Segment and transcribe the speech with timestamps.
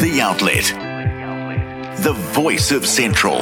[0.00, 0.64] The Outlet.
[2.02, 3.38] The voice of Central.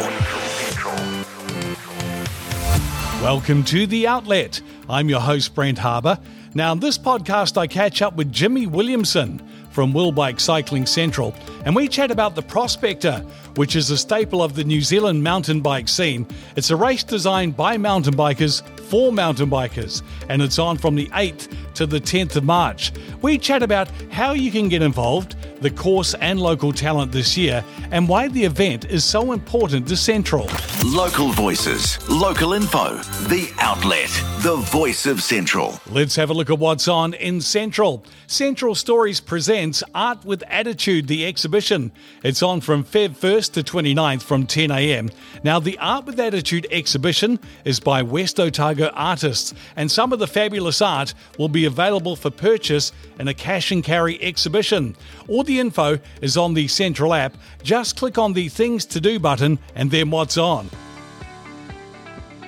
[3.21, 4.61] Welcome to The Outlet.
[4.88, 6.17] I'm your host, Brent Harbour.
[6.54, 11.74] Now, in this podcast, I catch up with Jimmy Williamson from Willbike Cycling Central, and
[11.74, 13.26] we chat about the Prospector,
[13.56, 16.24] which is a staple of the New Zealand mountain bike scene.
[16.55, 21.09] It's a race designed by mountain bikers for mountain bikers, and it's on from the
[21.09, 22.92] 8th to the 10th of March.
[23.20, 25.34] We chat about how you can get involved,
[25.65, 29.96] the course and local talent this year, and why the event is so important to
[29.96, 30.46] Central.
[30.84, 32.96] Local voices, local info.
[33.28, 34.10] The Outlet.
[34.42, 35.80] The voice of Central.
[35.90, 38.04] Let's have a look at what's on in Central.
[38.27, 41.92] Central Stories presents Art with Attitude, the exhibition.
[42.23, 45.15] It's on from Feb 1st to 29th from 10am.
[45.45, 50.26] Now, the Art with Attitude exhibition is by West Otago artists, and some of the
[50.26, 54.95] fabulous art will be available for purchase in a cash and carry exhibition.
[55.26, 57.36] All the info is on the Central app.
[57.62, 60.68] Just click on the Things to Do button and then what's on.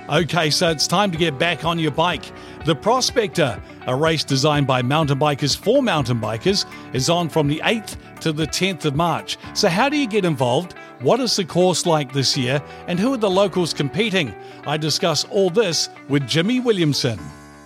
[0.08, 2.24] Okay, so it's time to get back on your bike.
[2.64, 7.60] The Prospector, a race designed by mountain bikers for mountain bikers, is on from the
[7.64, 9.36] 8th to the 10th of March.
[9.54, 10.74] So, how do you get involved?
[11.00, 12.62] What is the course like this year?
[12.86, 14.32] And who are the locals competing?
[14.66, 17.18] I discuss all this with Jimmy Williamson.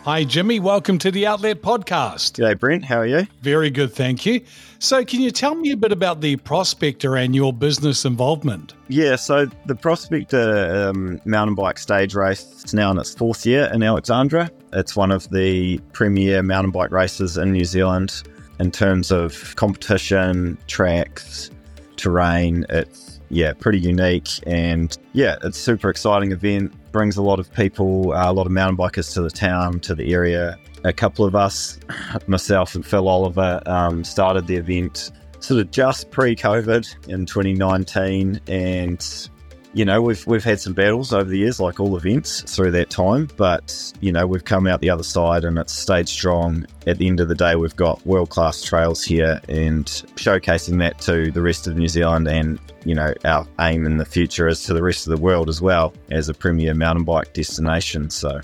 [0.05, 0.61] Hi, Jimmy.
[0.61, 2.41] Welcome to the Outlet Podcast.
[2.41, 2.87] G'day, Brent.
[2.87, 3.27] How are you?
[3.43, 4.41] Very good, thank you.
[4.79, 8.73] So, can you tell me a bit about the Prospector and your business involvement?
[8.89, 13.71] Yeah, so the Prospector um, mountain bike stage race is now in its fourth year
[13.75, 14.51] in Alexandra.
[14.73, 18.23] It's one of the premier mountain bike races in New Zealand
[18.59, 21.51] in terms of competition, tracks,
[21.97, 22.65] terrain.
[22.71, 26.73] It's yeah, pretty unique, and yeah, it's a super exciting event.
[26.93, 29.95] Brings a lot of people, uh, a lot of mountain bikers to the town, to
[29.95, 30.59] the area.
[30.85, 31.79] A couple of us,
[32.27, 39.29] myself and Phil Oliver, um, started the event sort of just pre-COVID in 2019, and
[39.73, 42.91] you know we've we've had some battles over the years, like all events through that
[42.91, 43.29] time.
[43.37, 46.67] But you know we've come out the other side, and it's stayed strong.
[46.87, 49.87] At the end of the day, we've got world-class trails here, and
[50.17, 54.05] showcasing that to the rest of New Zealand, and you know our aim in the
[54.05, 57.33] future is to the rest of the world as well as a premier mountain bike
[57.33, 58.11] destination.
[58.11, 58.41] So,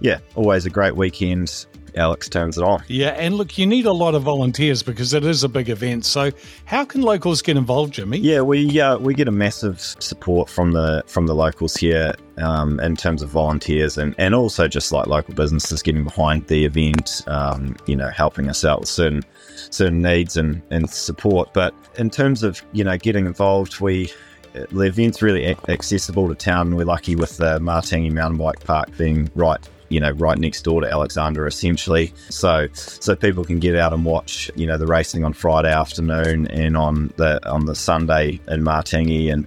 [0.00, 1.66] yeah, always a great weekend.
[1.96, 2.82] Alex turns it on.
[2.88, 6.04] Yeah, and look, you need a lot of volunteers because it is a big event.
[6.04, 6.30] So,
[6.64, 8.18] how can locals get involved, Jimmy?
[8.18, 12.80] Yeah, we uh, we get a massive support from the from the locals here um,
[12.80, 17.22] in terms of volunteers and, and also just like local businesses getting behind the event,
[17.26, 19.22] um, you know, helping us out with certain
[19.70, 21.52] certain needs and, and support.
[21.52, 24.10] But in terms of you know getting involved, we
[24.52, 26.74] the event's really accessible to town.
[26.74, 30.80] We're lucky with the Matangi Mountain Bike Park being right you know right next door
[30.80, 35.24] to Alexandra, essentially so so people can get out and watch you know the racing
[35.24, 39.46] on Friday afternoon and on the on the Sunday in Matangi and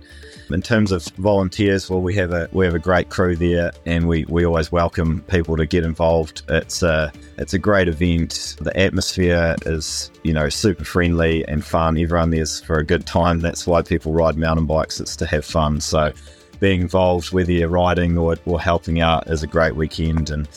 [0.54, 4.08] in terms of volunteers, well, we have a we have a great crew there, and
[4.08, 6.44] we, we always welcome people to get involved.
[6.50, 8.56] It's a it's a great event.
[8.60, 11.98] The atmosphere is you know super friendly and fun.
[11.98, 13.40] Everyone there's for a good time.
[13.40, 15.00] That's why people ride mountain bikes.
[15.00, 15.82] It's to have fun.
[15.82, 16.14] So
[16.64, 20.30] being involved, whether you're riding or, or helping out, is a great weekend.
[20.30, 20.48] And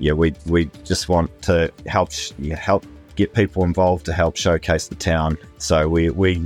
[0.00, 2.84] yeah, we we just want to help yeah, help
[3.14, 5.38] get people involved to help showcase the town.
[5.58, 6.44] So we we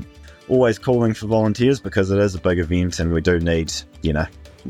[0.48, 3.72] always calling for volunteers because it is a big event and we do need
[4.02, 4.26] you know.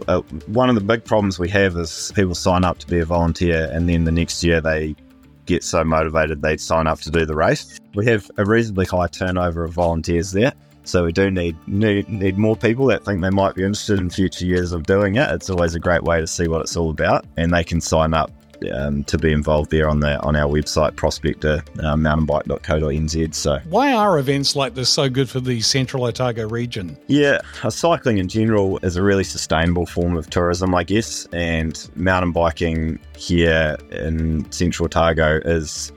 [0.07, 3.05] Uh, one of the big problems we have is people sign up to be a
[3.05, 4.95] volunteer and then the next year they
[5.47, 7.81] get so motivated they'd sign up to do the race.
[7.95, 10.53] We have a reasonably high turnover of volunteers there.
[10.87, 14.11] So we do need, need need more people that think they might be interested in
[14.11, 15.31] future years of doing it.
[15.33, 18.15] It's always a great way to see what it's all about, and they can sign
[18.15, 18.31] up
[18.73, 23.35] um, to be involved there on the on our website prospector uh, mountainbike.co.nz.
[23.35, 26.97] So why are events like this so good for the Central Otago region?
[27.07, 31.89] Yeah, uh, cycling in general is a really sustainable form of tourism, I guess, and
[31.97, 35.93] mountain biking here in Central Otago is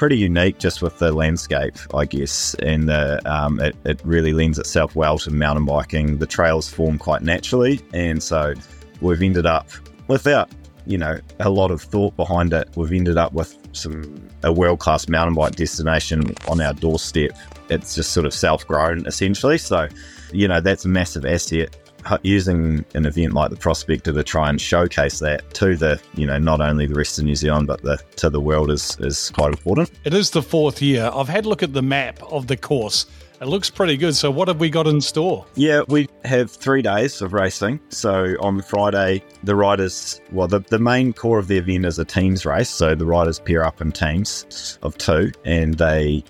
[0.00, 4.58] pretty unique just with the landscape, I guess, and the um, it, it really lends
[4.58, 6.16] itself well to mountain biking.
[6.16, 8.54] The trails form quite naturally, and so
[9.02, 9.68] we've ended up
[10.08, 10.48] without
[10.86, 12.66] you know a lot of thought behind it.
[12.76, 17.32] We've ended up with some a world class mountain bike destination on our doorstep.
[17.68, 19.58] It's just sort of self grown essentially.
[19.58, 19.86] So,
[20.32, 21.76] you know, that's a massive asset
[22.22, 26.38] using an event like the Prospector to try and showcase that to the, you know,
[26.38, 29.50] not only the rest of New Zealand but the to the world is is quite
[29.50, 29.90] important.
[30.04, 31.10] It is the fourth year.
[31.12, 33.06] I've had a look at the map of the course.
[33.40, 34.14] It looks pretty good.
[34.14, 35.46] So, what have we got in store?
[35.54, 37.80] Yeah, we have three days of racing.
[37.88, 42.04] So, on Friday, the riders, well, the, the main core of the event is a
[42.04, 42.68] teams race.
[42.68, 46.22] So, the riders pair up in teams of two and they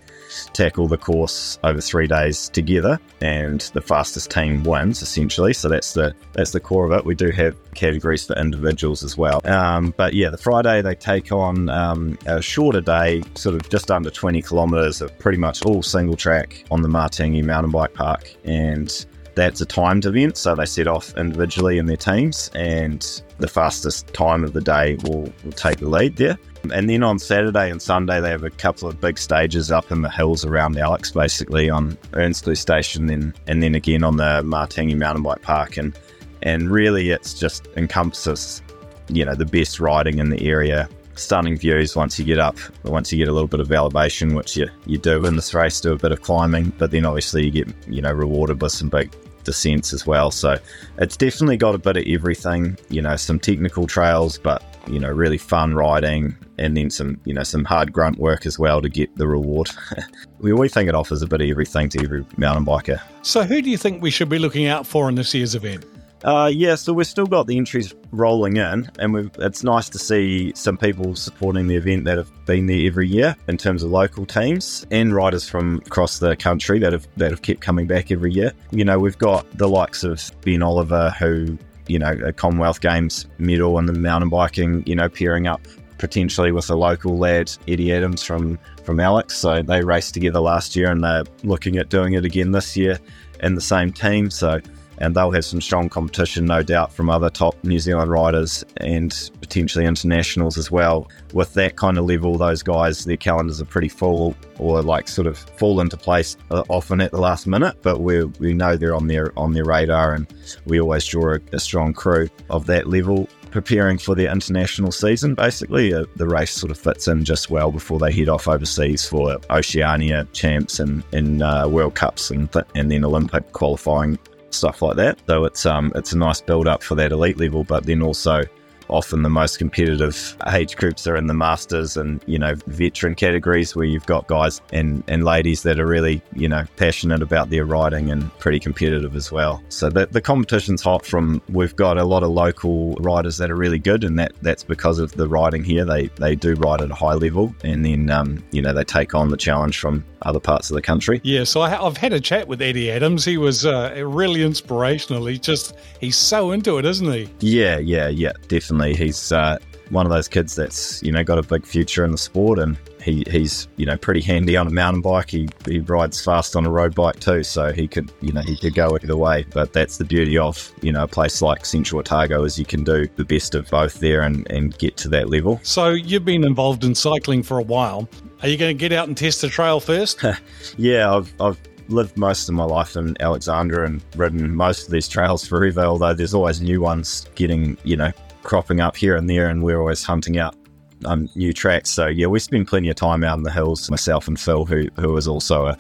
[0.53, 5.53] tackle the course over three days together, and the fastest team wins essentially.
[5.53, 7.05] So that's the that's the core of it.
[7.05, 9.41] We do have categories for individuals as well.
[9.45, 13.91] Um, but yeah, the Friday they take on um, a shorter day, sort of just
[13.91, 18.35] under 20 kilometres of pretty much all single track on the Matangi mountain bike park,
[18.45, 23.49] and that's a timed event, so they set off individually in their teams, and the
[23.49, 26.39] fastest time of the day will, will take the lead there.
[26.73, 30.03] And then on Saturday and Sunday, they have a couple of big stages up in
[30.03, 34.97] the hills around Alex, basically on Earnscleugh Station, then and then again on the Matangi
[34.97, 35.99] Mountain Bike Park, and
[36.43, 38.63] and really it's just encompasses,
[39.09, 40.89] you know, the best riding in the area.
[41.17, 44.57] Stunning views once you get up, once you get a little bit of elevation, which
[44.57, 47.51] you, you do in this race, do a bit of climbing, but then obviously you
[47.51, 49.15] get, you know, rewarded with some big
[49.45, 50.31] descents as well.
[50.31, 50.59] So
[50.99, 55.11] it's definitely got a bit of everything, you know, some technical trails, but you know,
[55.11, 58.89] really fun riding, and then some, you know, some hard grunt work as well to
[58.89, 59.71] get the reward.
[60.41, 63.01] we, we think it offers a bit of everything to every mountain biker.
[63.23, 65.85] So, who do you think we should be looking out for in this year's event?
[66.23, 70.53] Uh, yeah, so we've still got the entries rolling in, and it's nice to see
[70.55, 74.27] some people supporting the event that have been there every year in terms of local
[74.27, 78.33] teams and riders from across the country that have that have kept coming back every
[78.33, 78.53] year.
[78.71, 81.57] You know, we've got the likes of Ben Oliver, who
[81.87, 86.51] you know a Commonwealth Games medal in the mountain biking, you know, pairing up potentially
[86.51, 89.37] with a local lad, Eddie Adams from from Alex.
[89.39, 92.99] So they raced together last year, and they're looking at doing it again this year
[93.43, 94.31] in the same team.
[94.31, 94.61] So
[95.01, 99.31] and they'll have some strong competition, no doubt, from other top New Zealand riders and
[99.41, 101.09] potentially internationals as well.
[101.33, 105.27] With that kind of level, those guys, their calendars are pretty full or like sort
[105.27, 108.95] of fall into place uh, often at the last minute, but we we know they're
[108.95, 110.27] on their on their radar, and
[110.67, 115.35] we always draw a, a strong crew of that level preparing for their international season.
[115.35, 119.07] Basically, uh, the race sort of fits in just well before they head off overseas
[119.07, 124.19] for Oceania champs and, and uh, World Cups and, th- and then Olympic qualifying
[124.55, 125.19] stuff like that.
[125.27, 128.45] So it's um it's a nice build up for that elite level, but then also
[128.91, 133.75] often the most competitive age groups are in the masters and you know veteran categories
[133.75, 137.65] where you've got guys and and ladies that are really you know passionate about their
[137.65, 139.63] riding and pretty competitive as well.
[139.69, 143.57] So the, the competition's hot from we've got a lot of local riders that are
[143.57, 145.85] really good and that that's because of the riding here.
[145.85, 149.15] They they do ride at a high level and then um, you know they take
[149.15, 151.21] on the challenge from other parts of the country.
[151.23, 153.25] Yeah so I, have had a chat with eddie adams.
[153.25, 155.27] He was uh, really inspirational.
[155.27, 157.29] He just he's so into it isn't he?
[157.41, 159.59] Yeah yeah yeah definitely He's uh,
[159.91, 162.79] one of those kids that's you know got a big future in the sport, and
[163.03, 165.31] he, he's you know pretty handy on a mountain bike.
[165.31, 168.57] He, he rides fast on a road bike too, so he could you know he
[168.57, 169.45] could go either way.
[169.53, 172.85] But that's the beauty of you know a place like Central Otago is you can
[172.85, 175.61] do the best of both there and, and get to that level.
[175.63, 178.09] So you've been involved in cycling for a while.
[178.43, 180.25] Are you going to get out and test the trail first?
[180.79, 185.09] yeah, I've, I've lived most of my life in Alexandra and ridden most of these
[185.09, 189.49] trails forever, although there's always new ones getting, you know, cropping up here and there,
[189.49, 190.57] and we're always hunting out
[191.05, 191.91] um, new tracks.
[191.91, 193.91] So yeah, we spend plenty of time out in the hills.
[193.91, 195.79] Myself and Phil, who who is also a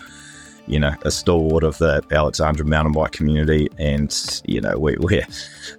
[0.67, 5.23] you know a stalwart of the Alexandra mountain bike community, and you know we we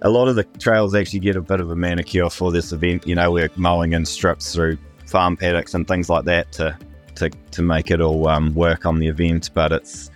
[0.02, 3.06] a lot of the trails actually get a bit of a manicure for this event.
[3.06, 6.76] You know, we're mowing in strips through farm paddocks and things like that to
[7.16, 10.10] to to make it all um, work on the event, but it's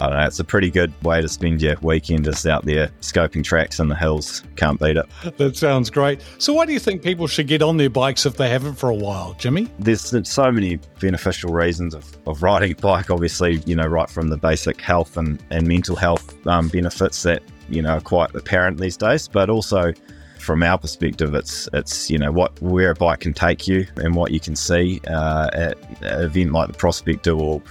[0.00, 2.88] I don't know, it's a pretty good way to spend your weekend just out there
[3.02, 4.42] scoping tracks in the hills.
[4.56, 5.06] Can't beat it.
[5.36, 6.22] That sounds great.
[6.38, 8.88] So, why do you think people should get on their bikes if they haven't for
[8.88, 9.68] a while, Jimmy?
[9.78, 14.28] There's so many beneficial reasons of, of riding a bike, obviously, you know, right from
[14.28, 18.80] the basic health and, and mental health um, benefits that, you know, are quite apparent
[18.80, 19.92] these days, but also
[20.38, 24.14] from our perspective, it's it's you know what where a bike can take you and
[24.14, 27.62] what you can see uh, at an event like the Prospector will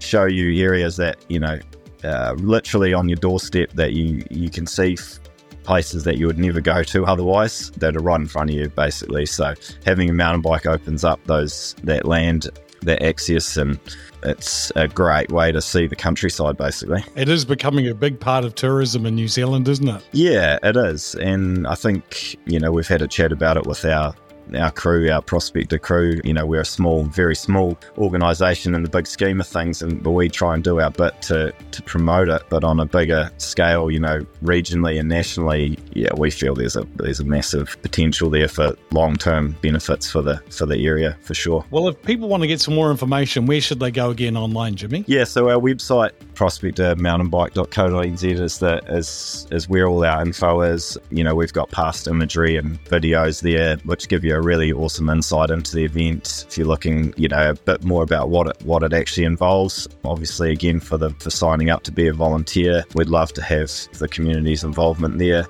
[0.00, 1.58] show you areas that you know
[2.06, 5.18] uh, literally on your doorstep that you you can see f-
[5.64, 8.68] places that you would never go to otherwise that are right in front of you
[8.70, 9.26] basically.
[9.26, 12.48] So having a mountain bike opens up those that land
[12.82, 13.80] that access and
[14.22, 17.04] it's a great way to see the countryside basically.
[17.16, 20.02] It is becoming a big part of tourism in new zealand isn't it?
[20.12, 21.14] Yeah it is.
[21.16, 24.14] And i think you know we've had a chat about it with our
[24.54, 28.88] our crew, our prospector crew, you know, we're a small, very small organisation in the
[28.88, 32.28] big scheme of things, and but we try and do our bit to to promote
[32.28, 32.42] it.
[32.48, 36.86] But on a bigger scale, you know, regionally and nationally, yeah, we feel there's a
[36.96, 41.32] there's a massive potential there for long term benefits for the for the area for
[41.32, 41.64] sure.
[41.70, 44.76] Well, if people want to get some more information, where should they go again online,
[44.76, 45.04] Jimmy?
[45.06, 50.98] Yeah, so our website prospectormountainbike.co.nz is the is is where all our info is.
[51.10, 55.08] You know, we've got past imagery and videos there, which give you a really awesome
[55.08, 56.44] insight into the event.
[56.48, 59.88] If you're looking, you know, a bit more about what it what it actually involves.
[60.04, 63.70] Obviously, again for the for signing up to be a volunteer, we'd love to have
[63.94, 65.46] the community's involvement there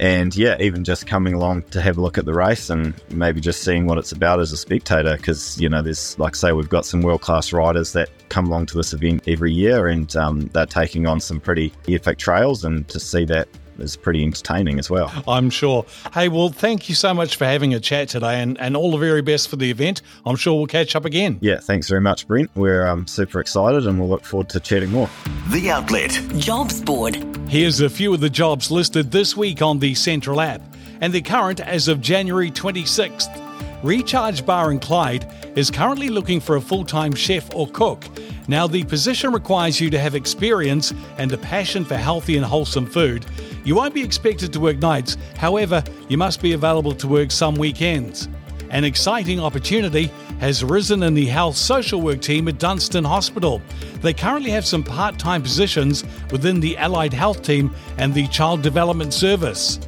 [0.00, 3.38] and yeah, even just coming along to have a look at the race and maybe
[3.38, 5.14] just seeing what it's about as a spectator.
[5.14, 8.64] Because you know, there's like say we've got some world class riders that come along
[8.66, 12.88] to this event every year, and um, they're taking on some pretty epic trails, and
[12.88, 13.46] to see that
[13.80, 15.12] is pretty entertaining as well.
[15.26, 15.84] I'm sure.
[16.12, 18.98] Hey, well, thank you so much for having a chat today and, and all the
[18.98, 20.02] very best for the event.
[20.26, 21.38] I'm sure we'll catch up again.
[21.40, 22.50] Yeah, thanks very much, Brent.
[22.54, 25.08] We're um, super excited and we'll look forward to chatting more.
[25.48, 27.16] The Outlet Jobs Board.
[27.48, 30.62] Here's a few of the jobs listed this week on the Central app,
[31.00, 33.48] and they're current as of January 26th.
[33.82, 38.04] Recharge Bar and Clyde is currently looking for a full time chef or cook.
[38.46, 42.86] Now, the position requires you to have experience and a passion for healthy and wholesome
[42.86, 43.24] food.
[43.64, 47.54] You won't be expected to work nights, however, you must be available to work some
[47.54, 48.28] weekends.
[48.70, 53.60] An exciting opportunity has arisen in the health social work team at Dunstan Hospital.
[54.00, 58.62] They currently have some part time positions within the allied health team and the child
[58.62, 59.78] development service.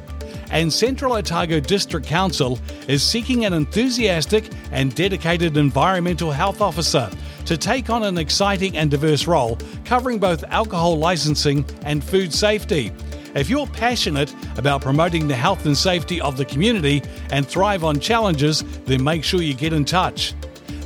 [0.51, 7.09] And Central Otago District Council is seeking an enthusiastic and dedicated environmental health officer
[7.45, 12.91] to take on an exciting and diverse role covering both alcohol licensing and food safety.
[13.35, 17.99] If you're passionate about promoting the health and safety of the community and thrive on
[17.99, 20.33] challenges, then make sure you get in touch.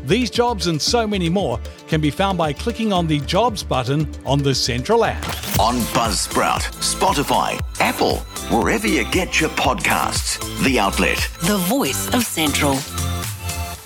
[0.06, 4.10] These jobs and so many more can be found by clicking on the Jobs button
[4.26, 5.26] on the Central app.
[5.60, 8.18] on Buzzsprout, Spotify, Apple,
[8.56, 10.40] wherever you get your podcasts.
[10.64, 11.18] The Outlet.
[11.42, 12.76] The voice of Central.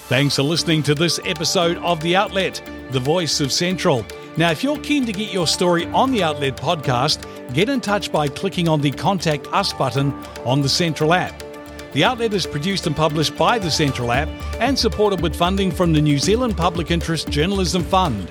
[0.09, 4.05] Thanks for listening to this episode of The Outlet, the voice of Central.
[4.37, 8.11] Now, if you're keen to get your story on the Outlet podcast, get in touch
[8.11, 10.13] by clicking on the Contact Us button
[10.45, 11.43] on the Central app.
[11.91, 14.29] The Outlet is produced and published by the Central app
[14.61, 18.29] and supported with funding from the New Zealand Public Interest Journalism Fund.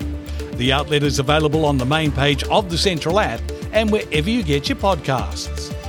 [0.55, 3.41] The Outlet is available on the main page of the Central app
[3.73, 5.80] and wherever you get your podcasts.